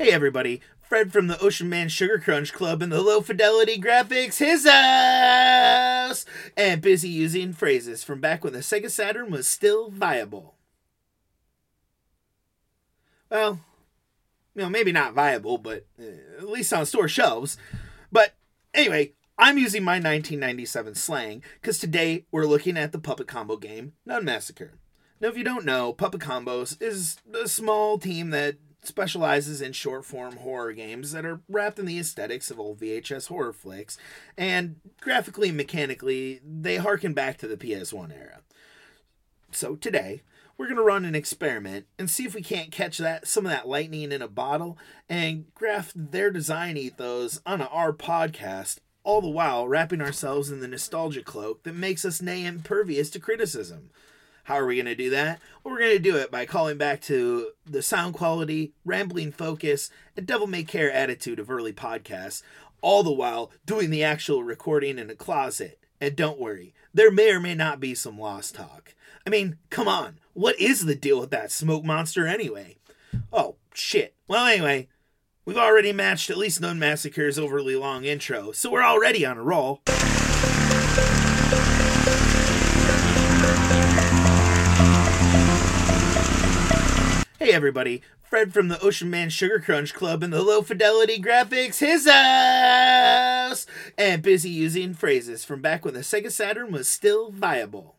[0.00, 4.38] Hey everybody, Fred from the Ocean Man Sugar Crunch Club and the Low Fidelity Graphics,
[4.38, 6.24] his ass!
[6.56, 10.54] And busy using phrases from back when the Sega Saturn was still viable.
[13.30, 13.60] Well,
[14.54, 17.58] you know, maybe not viable, but uh, at least on store shelves.
[18.10, 18.32] But
[18.72, 23.92] anyway, I'm using my 1997 slang because today we're looking at the Puppet Combo game,
[24.06, 24.72] Nun Massacre.
[25.20, 30.04] Now, if you don't know, Puppet Combos is a small team that specializes in short
[30.04, 33.98] form horror games that are wrapped in the aesthetics of old VHS horror flicks,
[34.36, 38.40] and graphically and mechanically, they harken back to the PS1 era.
[39.52, 40.22] So today,
[40.56, 43.52] we're going to run an experiment and see if we can't catch that some of
[43.52, 44.76] that lightning in a bottle
[45.08, 50.68] and graft their design ethos on our podcast all the while wrapping ourselves in the
[50.68, 53.90] nostalgia cloak that makes us nay impervious to criticism.
[54.50, 55.40] How are we going to do that?
[55.62, 59.90] Well, we're going to do it by calling back to the sound quality, rambling focus,
[60.16, 62.42] and devil may care attitude of early podcasts,
[62.80, 65.78] all the while doing the actual recording in a closet.
[66.00, 68.96] And don't worry, there may or may not be some lost talk.
[69.24, 72.78] I mean, come on, what is the deal with that smoke monster anyway?
[73.32, 74.16] Oh, shit.
[74.26, 74.88] Well, anyway,
[75.44, 79.44] we've already matched at least Nun Massacre's overly long intro, so we're already on a
[79.44, 79.80] roll.
[87.42, 91.78] Hey everybody, Fred from the Ocean Man Sugar Crunch Club and the Low Fidelity Graphics,
[91.78, 93.66] his ass!
[93.96, 97.96] And busy using phrases from back when the Sega Saturn was still viable.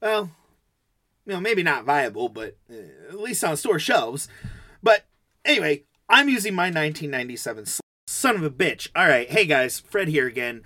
[0.00, 0.30] Well,
[1.26, 4.28] you know, maybe not viable, but uh, at least on store shelves.
[4.80, 5.06] But
[5.44, 8.90] anyway, I'm using my 1997 sl- son of a bitch.
[8.94, 10.62] All right, hey guys, Fred here again.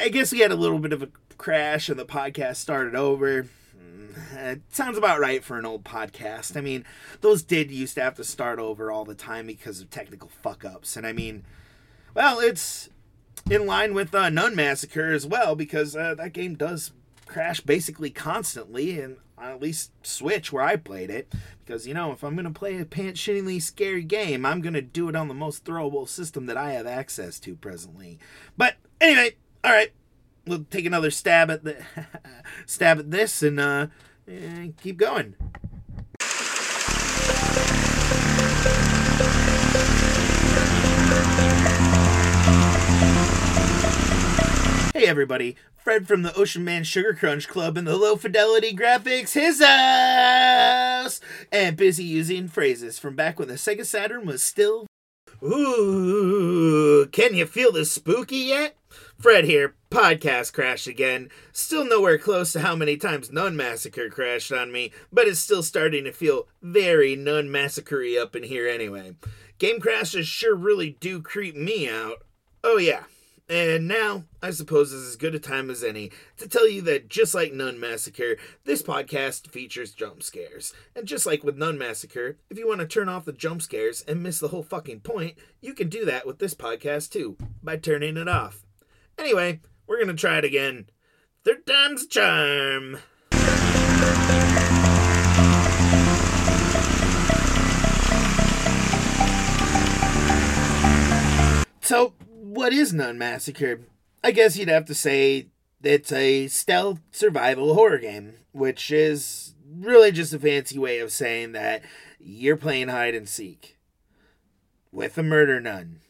[0.00, 3.48] I guess we had a little bit of a crash and the podcast started over.
[4.34, 6.56] It sounds about right for an old podcast.
[6.56, 6.84] I mean,
[7.20, 10.64] those did used to have to start over all the time because of technical fuck
[10.64, 10.96] ups.
[10.96, 11.44] And I mean,
[12.14, 12.88] well, it's
[13.50, 16.92] in line with uh, Nun Massacre as well because uh, that game does
[17.26, 21.32] crash basically constantly, and at least Switch where I played it.
[21.64, 24.74] Because, you know, if I'm going to play a pants shittingly scary game, I'm going
[24.74, 28.18] to do it on the most throwable system that I have access to presently.
[28.56, 29.92] But anyway, all right,
[30.46, 31.84] we'll take another stab at the
[32.66, 33.86] stab at this and uh
[34.26, 35.34] and keep going.
[44.94, 49.34] Hey everybody, Fred from the Ocean Man Sugar Crunch Club and the Low Fidelity Graphics,
[49.34, 49.60] his!
[51.52, 54.86] And busy using phrases from back when the Sega Saturn was still.
[55.42, 58.74] Ooh, can you feel the spooky yet?
[59.18, 61.30] Fred here, podcast crashed again.
[61.50, 65.62] Still nowhere close to how many times Nun Massacre crashed on me, but it's still
[65.62, 69.16] starting to feel very Nun Massacre up in here anyway.
[69.58, 72.18] Game crashes sure really do creep me out.
[72.62, 73.04] Oh, yeah.
[73.48, 77.08] And now, I suppose is as good a time as any to tell you that
[77.08, 80.74] just like Nun Massacre, this podcast features jump scares.
[80.94, 84.02] And just like with Nun Massacre, if you want to turn off the jump scares
[84.02, 87.76] and miss the whole fucking point, you can do that with this podcast too, by
[87.76, 88.65] turning it off.
[89.18, 90.88] Anyway, we're gonna try it again.
[91.44, 92.98] Third time's charm.
[101.80, 103.80] So, what is Nun Massacre?
[104.22, 105.46] I guess you'd have to say
[105.82, 111.52] it's a stealth survival horror game, which is really just a fancy way of saying
[111.52, 111.82] that
[112.18, 113.78] you're playing hide and seek
[114.90, 116.00] with a murder nun.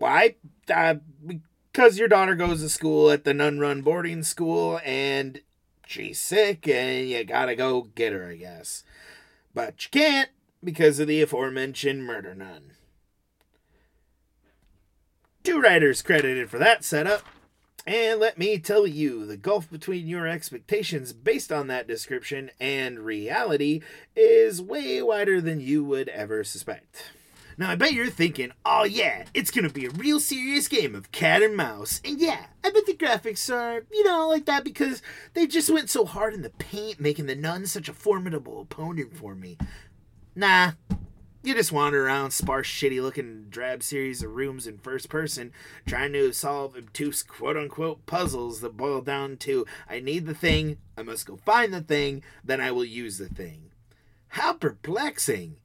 [0.00, 0.36] Why?
[0.72, 0.94] Uh,
[1.26, 5.42] because your daughter goes to school at the nun run boarding school and
[5.86, 8.82] she's sick and you gotta go get her, I guess.
[9.52, 10.30] But you can't
[10.64, 12.72] because of the aforementioned murder nun.
[15.44, 17.22] Two writers credited for that setup.
[17.86, 23.00] And let me tell you, the gulf between your expectations based on that description and
[23.00, 23.82] reality
[24.16, 27.10] is way wider than you would ever suspect.
[27.60, 31.12] Now, I bet you're thinking, oh yeah, it's gonna be a real serious game of
[31.12, 32.00] cat and mouse.
[32.02, 35.02] And yeah, I bet the graphics are, you know, like that because
[35.34, 39.14] they just went so hard in the paint, making the nun such a formidable opponent
[39.14, 39.58] for me.
[40.34, 40.72] Nah,
[41.42, 45.52] you just wander around sparse, shitty looking, drab series of rooms in first person,
[45.84, 50.78] trying to solve obtuse quote unquote puzzles that boil down to I need the thing,
[50.96, 53.70] I must go find the thing, then I will use the thing.
[54.28, 55.56] How perplexing!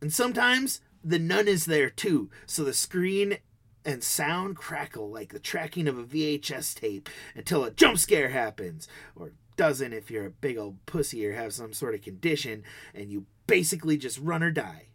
[0.00, 3.38] And sometimes the nun is there too, so the screen
[3.84, 8.86] and sound crackle like the tracking of a VHS tape until a jump scare happens,
[9.16, 12.62] or doesn't if you're a big old pussy or have some sort of condition
[12.94, 14.86] and you basically just run or die.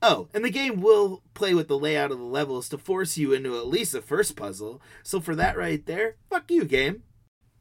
[0.00, 3.32] Oh, and the game will play with the layout of the levels to force you
[3.32, 4.80] into at least the first puzzle.
[5.02, 7.02] So for that right there, fuck you, game.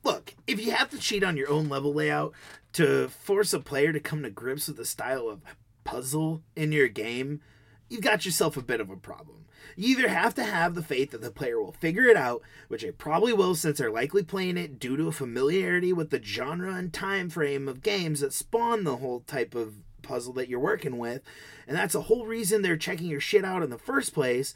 [0.04, 2.34] Look, if you have to cheat on your own level layout
[2.74, 5.42] to force a player to come to grips with the style of
[5.84, 7.42] puzzle in your game,
[7.90, 9.46] you've got yourself a bit of a problem.
[9.76, 12.82] You either have to have the faith that the player will figure it out, which
[12.82, 16.74] they probably will since they're likely playing it due to a familiarity with the genre
[16.74, 20.98] and time frame of games that spawn the whole type of puzzle that you're working
[20.98, 21.22] with,
[21.68, 24.56] and that's the whole reason they're checking your shit out in the first place.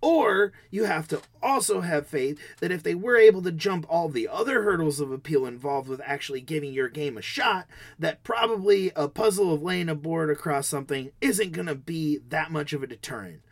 [0.00, 4.08] Or you have to also have faith that if they were able to jump all
[4.08, 7.66] the other hurdles of appeal involved with actually giving your game a shot,
[7.98, 12.52] that probably a puzzle of laying a board across something isn't going to be that
[12.52, 13.42] much of a deterrent.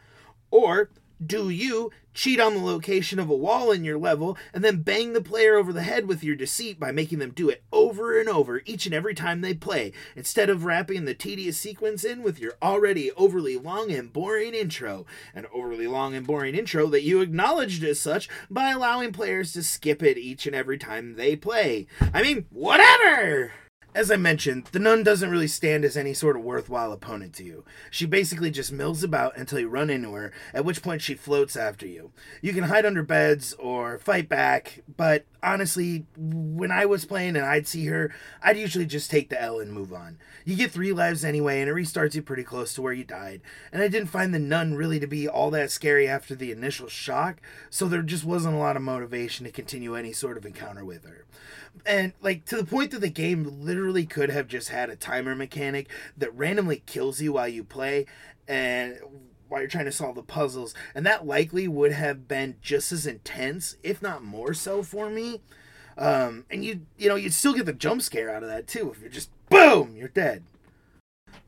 [0.53, 0.91] Or
[1.25, 5.13] do you cheat on the location of a wall in your level and then bang
[5.13, 8.29] the player over the head with your deceit by making them do it over and
[8.29, 12.39] over each and every time they play, instead of wrapping the tedious sequence in with
[12.39, 15.05] your already overly long and boring intro?
[15.35, 19.63] An overly long and boring intro that you acknowledged as such by allowing players to
[19.63, 21.87] skip it each and every time they play.
[22.15, 23.53] I mean, whatever!
[23.97, 27.43] As I mentioned, the nun doesn't really stand as any sort of worthwhile opponent to
[27.43, 27.65] you.
[27.91, 31.57] She basically just mills about until you run into her, at which point she floats
[31.57, 32.13] after you.
[32.43, 37.47] You can hide under beds or fight back, but honestly, when I was playing and
[37.47, 38.13] I'd see her,
[38.43, 40.19] I'd usually just take the L and move on.
[40.45, 43.41] You get three lives anyway, and it restarts you pretty close to where you died.
[43.73, 46.89] And I didn't find the nun really to be all that scary after the initial
[46.89, 47.41] shock,
[47.71, 51.07] so there just wasn't a lot of motivation to continue any sort of encounter with
[51.07, 51.25] her
[51.85, 55.35] and like to the point that the game literally could have just had a timer
[55.35, 58.07] mechanic that randomly kills you while you play
[58.49, 58.99] and
[59.49, 60.75] while you're trying to solve the puzzles.
[60.95, 65.41] And that likely would have been just as intense if not more so for me.
[65.99, 68.91] Um, and you you know you'd still get the jump scare out of that too
[68.91, 70.43] if you're just boom you're dead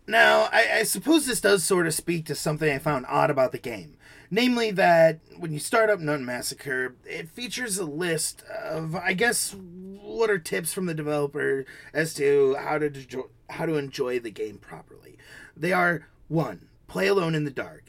[0.09, 3.53] now I, I suppose this does sort of speak to something i found odd about
[3.53, 3.99] the game
[4.31, 9.55] Namely, that when you start up Nun Massacre, it features a list of, I guess,
[9.55, 11.65] what are tips from the developer
[11.95, 15.17] as to how to enjoy, how to enjoy the game properly.
[15.57, 17.85] They are one, play alone in the dark.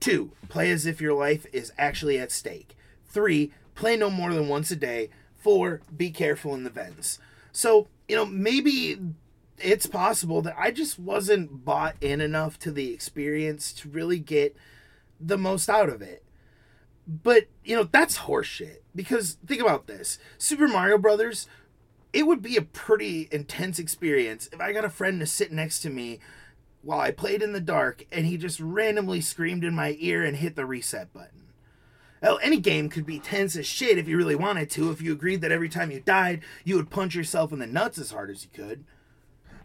[0.00, 2.76] Two, play as if your life is actually at stake.
[3.06, 5.10] Three, play no more than once a day.
[5.36, 7.18] Four, be careful in the vents.
[7.52, 8.98] So, you know, maybe
[9.58, 14.56] it's possible that I just wasn't bought in enough to the experience to really get
[15.20, 16.24] the most out of it.
[17.06, 18.78] But, you know, that's horseshit.
[18.94, 21.46] Because think about this Super Mario Brothers,
[22.12, 25.80] it would be a pretty intense experience if I got a friend to sit next
[25.80, 26.20] to me
[26.82, 30.36] while I played in the dark and he just randomly screamed in my ear and
[30.36, 31.44] hit the reset button.
[32.22, 35.12] Hell, any game could be tense as shit if you really wanted to, if you
[35.12, 38.30] agreed that every time you died, you would punch yourself in the nuts as hard
[38.30, 38.84] as you could.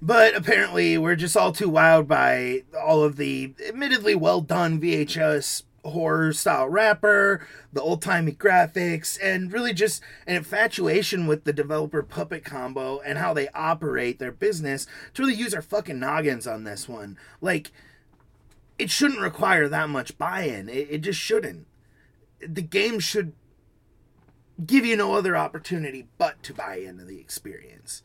[0.02, 5.64] But apparently, we're just all too wowed by all of the admittedly well done VHS
[5.84, 12.02] horror style wrapper, the old timey graphics, and really just an infatuation with the developer
[12.02, 16.64] puppet combo and how they operate their business to really use our fucking noggins on
[16.64, 17.18] this one.
[17.42, 17.72] Like,
[18.78, 20.70] it shouldn't require that much buy in.
[20.70, 21.68] It, it just shouldn't.
[22.40, 23.34] The game should
[24.66, 28.04] give you no other opportunity but to buy into the experience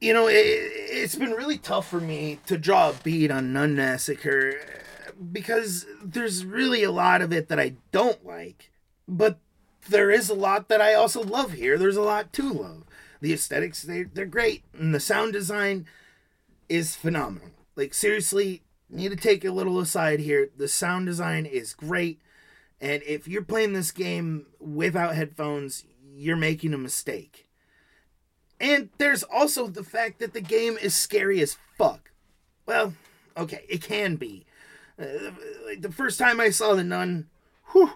[0.00, 3.76] you know, it, has been really tough for me to draw a bead on Nun
[3.76, 4.54] Massacre
[5.32, 8.70] because there's really a lot of it that I don't like,
[9.06, 9.38] but
[9.88, 11.76] there is a lot that I also love here.
[11.76, 12.84] There's a lot to love.
[13.20, 15.86] The aesthetics, they, they're great, and the sound design
[16.70, 17.50] is phenomenal.
[17.76, 20.48] Like, seriously, need to take a little aside here.
[20.56, 22.20] The sound design is great,
[22.80, 25.84] and if you're playing this game without headphones,
[26.14, 27.49] you're making a mistake
[28.60, 32.10] and there's also the fact that the game is scary as fuck.
[32.66, 32.94] Well,
[33.36, 34.44] okay, it can be.
[35.00, 35.30] Uh,
[35.66, 37.28] like the first time I saw the nun,
[37.72, 37.92] whew,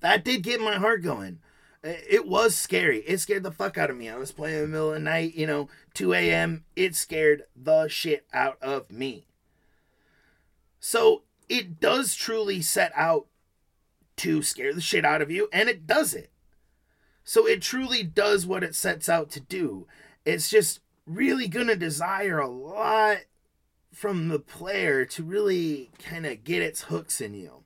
[0.00, 1.38] that did get my heart going.
[1.82, 2.98] Uh, it was scary.
[3.00, 4.08] It scared the fuck out of me.
[4.08, 6.64] I was playing in the middle of the night, you know, 2 a.m.
[6.74, 9.26] It scared the shit out of me.
[10.78, 13.26] So it does truly set out
[14.16, 16.30] to scare the shit out of you, and it does it.
[17.28, 19.88] So it truly does what it sets out to do.
[20.24, 23.18] It's just really going to desire a lot
[23.92, 27.64] from the player to really kind of get its hooks in you.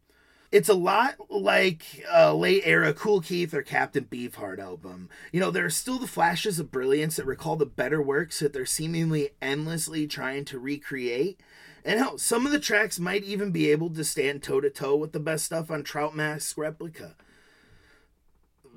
[0.50, 5.10] It's a lot like a late era Kool Keith or Captain Beefheart album.
[5.30, 8.54] You know, there are still the flashes of brilliance that recall the better works that
[8.54, 11.38] they're seemingly endlessly trying to recreate.
[11.84, 14.96] And hell, some of the tracks might even be able to stand toe to toe
[14.96, 17.14] with the best stuff on Trout Mask Replica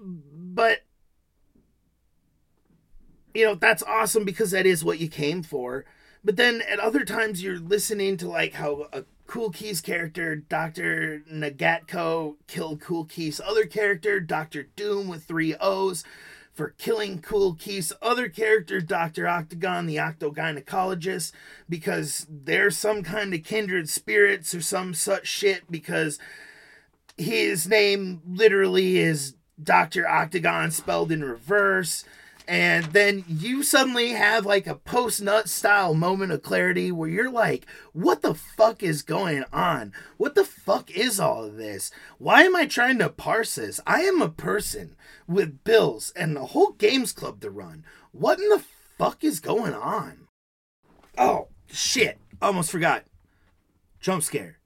[0.04, 0.80] but
[3.34, 5.86] you know that's awesome because that is what you came for
[6.24, 11.24] But then at other times you're listening to like how a Kool Keith character, Dr.
[11.32, 14.64] Nogatco, killed Kool Keith's other character, Dr.
[14.76, 16.04] Doom with three O's,
[16.54, 19.28] for killing Kool Keith's other character, Dr.
[19.28, 21.32] Octagon, the octogynecologist,
[21.68, 26.20] because they're some kind of kindred spirits or some such shit, because
[27.18, 30.08] his name literally is Dr.
[30.08, 32.06] Octagon spelled in reverse
[32.48, 37.32] and then you suddenly have like a post nut style moment of clarity where you're
[37.32, 39.94] like, what the fuck is going on?
[40.18, 41.92] What the fuck is all of this?
[42.18, 43.80] Why am I trying to parse this?
[43.88, 44.96] I am a person
[45.28, 47.86] with bills and a whole games club to run.
[48.12, 48.64] What in the
[48.98, 50.28] fuck is going on?
[51.18, 52.20] Oh, shit.
[52.42, 53.06] Almost forgot.
[54.02, 54.60] Jump scare.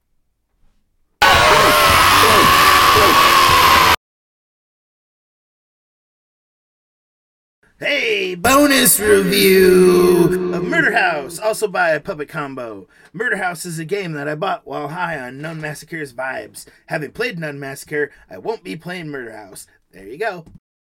[7.79, 12.87] Hey, bonus review of Murder House, also by Puppet Combo.
[13.13, 16.65] Murder House is a game that I bought while high on Nun Massacre's vibes.
[16.87, 19.67] Having played Nun Massacre, I won't be playing Murder House.
[19.91, 20.45] There you go.